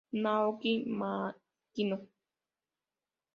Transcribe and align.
Naoki 0.21 0.71
Makino 0.99 1.95